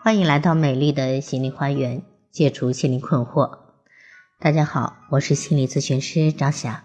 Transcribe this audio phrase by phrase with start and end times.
[0.00, 3.58] 欢迎来到美丽的心灵花园，解除心灵困惑。
[4.38, 6.84] 大家好，我是心理咨询师张霞，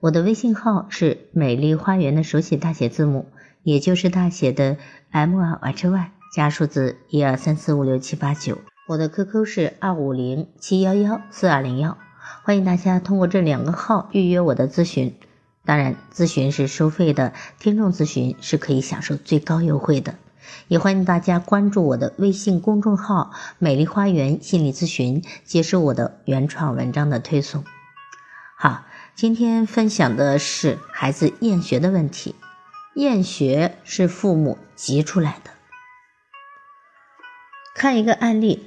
[0.00, 3.26] 我的微信号是美丽花园的手写大写字母，
[3.62, 4.78] 也就是大写的
[5.10, 8.58] M R H Y 加数字一二三四五六七八九。
[8.88, 11.96] 我的 QQ 是二五零七幺幺四二零幺，
[12.42, 15.14] 欢迎大家通过这两个号预约我的咨询。
[15.64, 20.16] 当然，咨询是收费的，听众咨询是可以享受最高优惠的。
[20.68, 27.64] 也欢迎大家关注我的微信公众号“美丽花园心理咨询”，接受我的原创文章的推送。
[28.56, 32.34] 好，今天分享的是孩子厌学的问题。
[32.94, 35.50] 厌学是父母急出来的。
[37.74, 38.66] 看一个案例：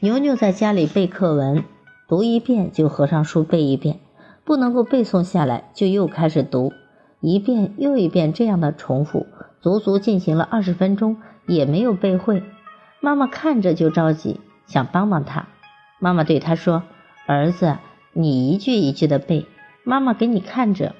[0.00, 1.64] 牛牛在家里背课文，
[2.06, 4.00] 读一遍就合上书背一遍，
[4.44, 6.72] 不能够背诵下来就又开始读，
[7.20, 9.26] 一遍又一遍这样的重复。
[9.64, 12.42] 足足进行了二十分钟，也没有背会。
[13.00, 15.46] 妈妈看着就着急，想帮帮他。
[15.98, 16.82] 妈妈对他说
[17.26, 17.78] ：“儿子，
[18.12, 19.46] 你一句一句的背，
[19.82, 20.94] 妈妈给你看着。”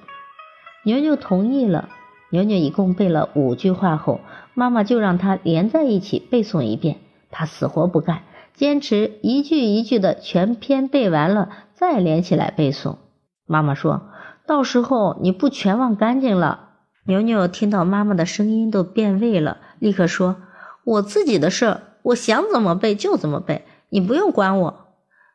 [0.82, 1.90] 牛牛同意了。
[2.30, 4.20] 牛牛一共背了五句话后，
[4.54, 6.96] 妈妈就让他连在一起背诵一遍。
[7.30, 8.22] 他死活不干，
[8.54, 12.96] 坚持一句一句的全篇背完了再连起来背诵。
[13.44, 14.08] 妈妈说
[14.48, 16.70] ：“到时候你不全忘干净了。”
[17.06, 20.36] 牛牛听到妈妈的声音都变味了，立刻说
[20.84, 24.88] ：“我自己的事儿，我想怎么背就怎么背，你不用管我。”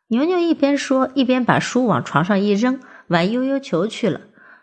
[0.10, 4.22] 牛牛一边说，一边把书往床上一扔，玩悠悠球去了。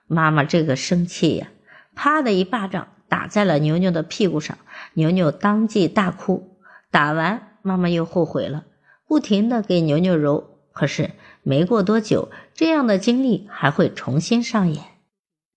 [0.09, 1.47] 妈妈这个生气呀，
[1.95, 4.59] 啪的一巴掌打在了牛牛的屁股上，
[4.95, 6.57] 牛牛当即大哭。
[6.91, 8.65] 打完，妈妈又后悔了，
[9.07, 10.59] 不停的给牛牛揉。
[10.73, 11.13] 可是
[11.45, 14.83] 没过多久，这样的经历还会重新上演。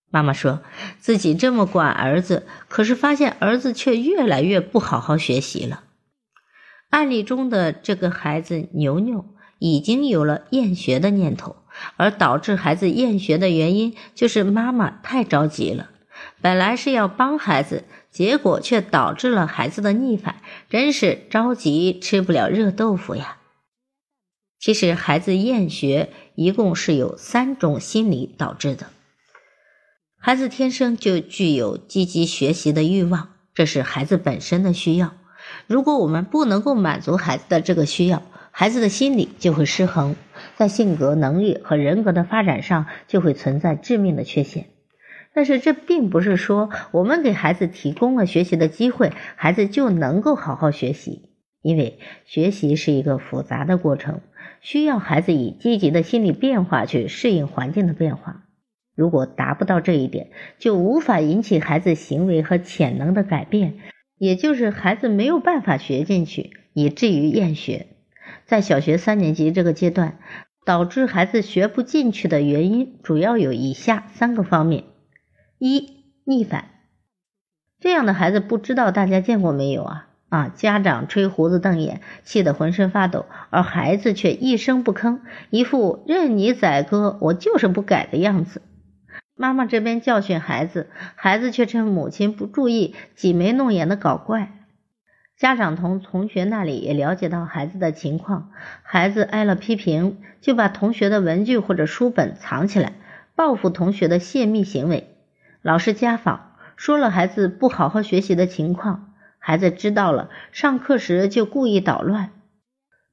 [0.10, 0.62] 妈妈说
[1.00, 5.84] 自己这么管儿子，可是发现儿子却越来越不好好学习了。
[6.90, 9.26] 案例中的这个孩子牛牛
[9.60, 11.58] 已经有了厌学的念头，
[11.98, 15.92] 而导致孩子厌学的原因就是妈妈太着急了。
[16.42, 23.38] 本来是要帮孩子，结果却导致了孩子的逆反，真是着急吃不了热豆腐呀。
[24.60, 28.88] 其实孩子厌学一共是有三种心理导致的。
[30.22, 35.14] 孩子天生就具有积极学习的欲望，这是孩子本身的需要。
[35.66, 38.22] 如果我们不能够满足孩子的这个需要，
[38.52, 40.18] 孩子的心理就会失衡，
[40.58, 44.66] 在性格、能力和人格的发展上就会存在致命的缺陷。
[45.34, 51.30] 但是这并不是说我们给孩子提供了学习的机会，孩子就能够好好学习，
[51.62, 54.20] 因为学习是一个复杂的过程，
[54.60, 58.44] 需要孩子以积极的心理变化去适应环境的变化。
[59.00, 60.28] 如果达不到这一点，
[60.58, 63.76] 就无法引起孩子行为和潜能的改变，
[64.18, 67.88] 也就是孩子没有办法学进去，以至于厌学。
[68.46, 70.20] 在小学三年级这个阶段，
[70.66, 74.84] 导致孩子学不进去的原因主要有以下三个方面：
[75.60, 76.66] 一、逆反。
[77.80, 80.08] 这样的孩子不知道大家见过没有啊？
[80.28, 85.22] 啊，家长吹胡子瞪眼，气得浑身发抖，而孩子却一声不吭，
[85.52, 88.62] 一副任你宰割，我就是不改的样子。
[89.42, 94.52] 妈妈这边教训孩子，孩子却趁母亲不注意，挤眉弄眼的搞怪。
[95.38, 98.52] 家长从同学那里也了解到孩子的情况，
[98.84, 102.96] 孩子挨了批评，就把同学的文具或者书本藏起来，
[103.34, 105.08] 报复同学的泄密行为。
[105.62, 112.32] 老师家访，说了孩子不好好学习的情况，孩子知道了，上课时就故意捣乱。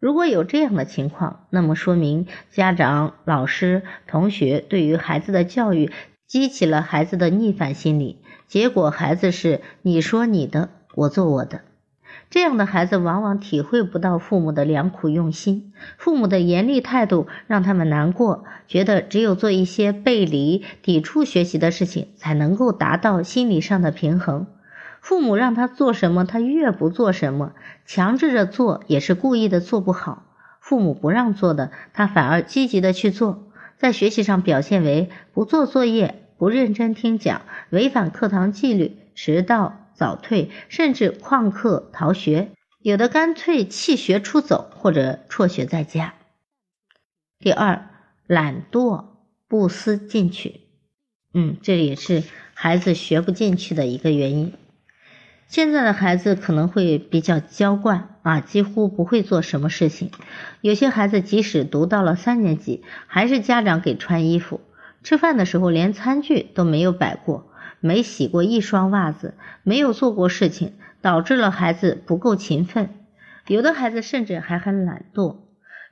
[0.00, 5.92] 如果有这样的情况，那么说明家长、老师、同学对于孩子的教育。
[6.26, 11.60] 激起了孩子的逆反心理，结果孩子是你说你的，我做我的。
[12.30, 24.48] 这样的孩子往往体会不到父母的良苦用心，父母的严厉态度让他们难过，觉得只有做一些背离、抵触学习的事情，才能够达到心理上的平衡。
[25.00, 27.52] 父母让他做什么，他越不做什么，
[27.84, 30.24] 强制着做也是故意的做不好。
[30.58, 33.44] 父母不让做的，他反而积极的去做。
[33.78, 42.50] 在学习上表现为不做作业、不认真听讲、违反课堂纪律、迟到、早退，甚至旷课逃学，
[42.80, 46.14] 有的干脆弃学出走或者辍学在家。
[47.38, 47.88] 第二，
[48.26, 49.04] 懒惰
[49.48, 50.60] 不思进取，
[51.32, 52.22] 嗯，这也是
[52.52, 54.52] 孩子学不进去的一个原因。
[55.48, 60.10] 现在的孩子可能会比较娇惯啊，几乎不会做什么事情。
[60.60, 64.60] 有些孩子即使读到了三年级，还是家长给穿衣服。
[65.06, 67.46] 吃饭的时候连餐具都没有摆过，
[67.78, 72.90] 没洗过一双袜子，没有做过事情，导致了孩子不够勤奋。
[73.46, 75.36] 有的孩子甚至还很懒惰。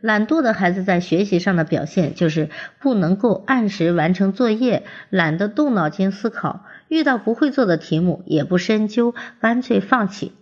[0.01, 2.51] 懒惰的孩子在学习上的表现就是
[2.81, 10.33] 不能够按时完成作业，懒得动脑筋思考，遇到不会做的题目也不深究，干脆放弃。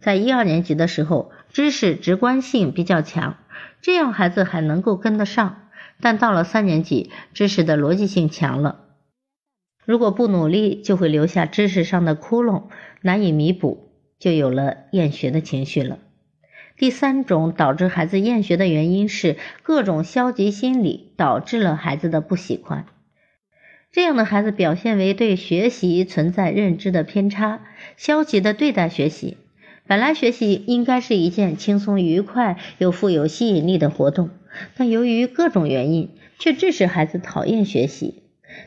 [0.00, 3.36] 在一二年级的时候，知识直观性比较强，
[3.82, 5.60] 这样孩子还能够跟得上。
[6.00, 8.80] 但到了三年级，知识的逻辑性强了，
[9.84, 12.64] 如果不努力，就会留下知识上的窟窿，
[13.00, 15.98] 难以弥补，就有了厌学的情绪了。
[16.76, 22.86] 第三种导致孩子厌学的原因是各种消极心理导致了孩子的不喜欢。
[23.92, 27.60] 这样的孩子表现为对学习存在认知的偏差，
[27.96, 29.36] 消极的对待学习。
[29.86, 34.30] 本来学习应该是一件轻松愉快又富有吸引力的活动，
[34.76, 38.22] 但由于各种原因，却致使孩子讨厌学习。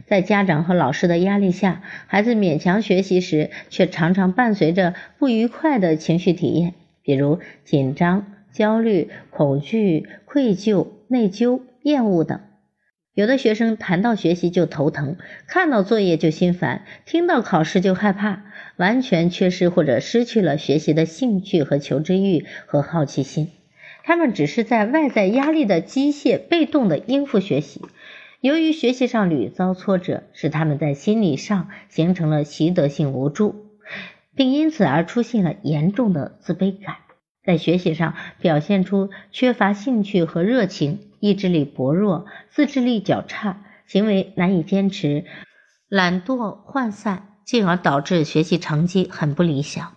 [0.06, 6.74] 在家长和老师的压力下，孩子勉强学习时，却常常伴随着不愉快的情绪体验。
[7.04, 12.42] 比如紧张、焦虑、恐惧、愧疚、内疚、厌恶等。
[13.14, 15.16] 有的学生谈到学习就头疼，
[15.48, 18.44] 看到作业就心烦，听到考试就害怕，
[18.76, 23.48] 完全缺失或者失去了学习的兴趣和求知欲和好奇心。
[24.08, 27.82] 他们只是在外在压力的机械、被动的应付学习。
[28.40, 33.66] 由于学习上屡遭挫折，使他们在心理上形成了习得性无助。
[34.34, 36.96] 并因此而出现了严重的自卑感，
[37.44, 45.26] 在学习上表现出缺乏兴趣和热情，意志力薄弱，自制力较差，行为难以坚持，
[45.90, 49.97] 懒惰涣散，进而导致学习成绩很不理想。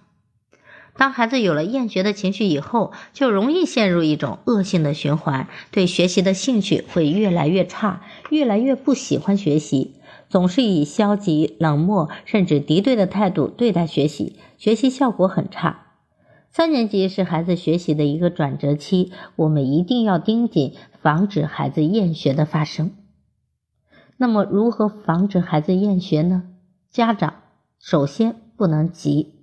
[1.01, 9.95] 当孩子有了厌学的情绪以后，就容易陷入一种恶性的循环，对学习的兴趣会越来越差，越来越不喜欢学习。
[10.29, 15.87] 总是以消极、冷漠甚至敌对的态度对待学习，学习效果很差。
[16.51, 22.91] 三年级是孩子学习的一个转折期，我们一定要盯紧，防止孩子厌学的发生。
[24.19, 26.43] 那么，如何防止孩子厌学呢？
[26.91, 27.37] 家长
[27.79, 29.40] 首先不能急，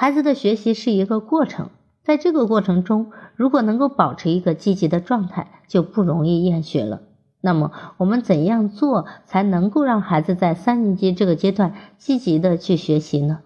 [0.00, 1.70] 孩子的学习是一个过程，
[2.04, 7.02] 在这个过程中，如果能够保持一个积极的状态，就不容易厌学了。
[7.40, 13.40] 那么我们怎样做才能够让孩子在三年级这个阶段积极的去学习呢？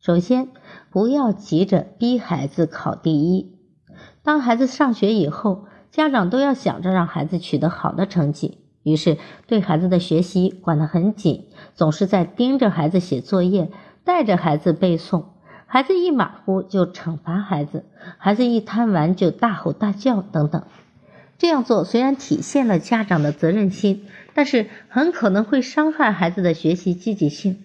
[0.00, 0.48] 首先，
[0.90, 3.56] 不要急着逼孩子考第一。
[4.24, 11.44] 当孩子上学以后，家长都要想着让孩子取得好的成绩，于是对孩子的学习管得很紧，
[11.74, 13.70] 总是在盯着孩子写作业，
[14.02, 15.26] 带着孩子背诵。
[15.72, 17.86] 孩子一马虎就惩罚孩子，
[18.18, 20.64] 孩子一贪玩就大吼大叫等等。
[21.38, 27.64] 这样做虽然体现了家长的责任心，但是很可能会伤害孩子的学习积极性。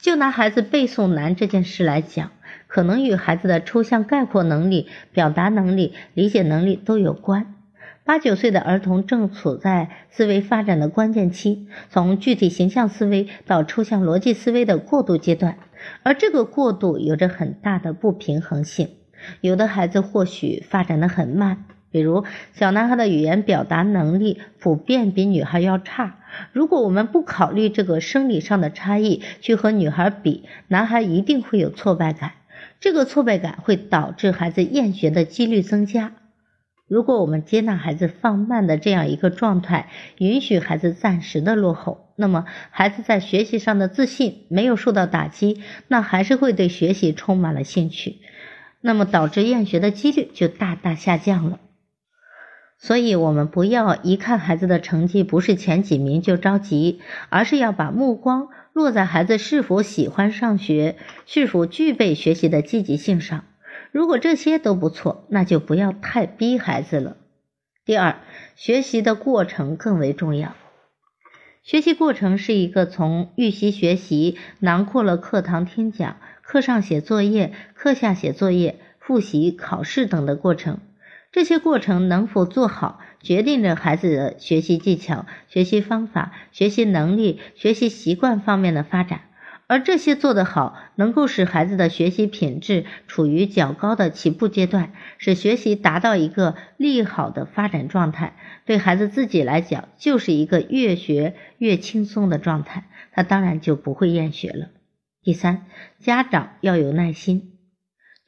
[0.00, 2.32] 就拿孩子背诵难这件事来讲，
[2.66, 7.54] 可能与孩子的抽象概括能力、表达能力、理解能力都有关。
[8.02, 15.56] 八九岁的儿童正处在思维发展的关键期，从具体形象思维到抽象逻辑思维的过渡阶段，
[16.02, 18.88] 而这个过渡有着很大的不平衡性。
[19.40, 21.64] 有的孩子或许发展的很慢。
[21.90, 26.18] 比如，小男孩的语言表达能力普遍比女孩要差。
[26.52, 32.32] 如果我们不考虑这个生理上的差异去和女孩比，男孩一定会有挫败感。
[32.80, 36.14] 这个挫败感会导致孩子厌学的几率增加。
[36.88, 48.18] 如果我们接纳孩子放慢的这样一个状态，允许孩子暂时的落后，那么孩子在学习上的自信没有受到打击，那还是会对学习充满了兴趣。
[48.80, 51.58] 那么导致厌学的几率就大大下降了。
[52.76, 63.44] 所以，我们不要一看孩子的成绩不是前几名就着急，而是要把目光落在孩子是否喜欢上学、是否具备学习的积极性上。
[63.90, 67.16] 如果这些都不错，那就不要太逼孩子了。
[67.86, 68.16] 第二，
[68.56, 70.54] 学习的过程更为重要。
[71.64, 80.78] 学习过程是一个从预习学习囊括了课堂听讲、课上写作业、课下写作业、复习、考试等的过程。
[81.32, 89.22] 这些过程能否做好，决定着孩子的学习技巧、学习方法、学习能力、学习习惯方面的发展。
[89.74, 98.36] 而这些做得好，能够使孩子的学习品质处于较高的起步阶段，使学习达到一个利好的发展状态。
[98.66, 104.68] 对孩子自己来讲，就是一个越学越轻松的状态，他当然就不会厌学了。
[105.24, 105.66] 第三，
[105.98, 107.58] 家长要有耐心。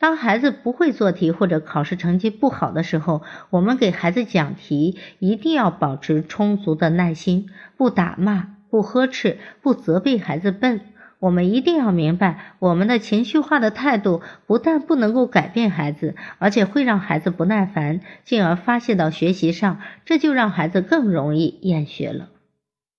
[0.00, 10.80] 当孩子不会做题或者考试成绩不好的时候，我们给孩子讲题一定要保持充足的耐心，不打骂，不呵斥，不责备孩子笨，
[11.18, 22.28] 我们一定要明白，我们的情绪化的态度不但不能够改变孩子，而且会让孩子不耐烦，进而发泄到学习上，这就让孩子更容易厌学了。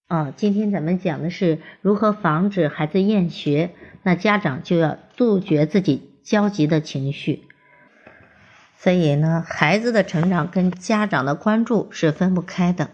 [0.09, 3.71] 哦，今天咱们讲的是如何防止孩子厌学，
[4.03, 7.43] 那家长就要杜绝自己焦急的情绪。
[8.77, 12.89] 所以呢，孩子的成长跟家长的关注是分不开的。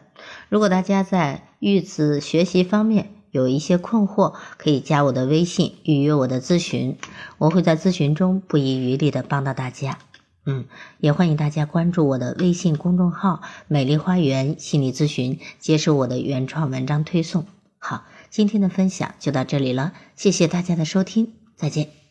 [0.50, 6.98] 如果大家在育子学习方面有一些困惑，可以加我的微信预约我的咨询，
[7.40, 9.98] 我会在咨询中不遗余力的帮到大家。
[10.46, 10.66] 嗯，
[11.00, 17.48] 也欢迎大家关注我的微信公众号“美丽花园心理咨询”，接受我的原创文章推送。
[17.80, 22.03] 好，今天的分享就到这里了，谢谢大家的收听，再见。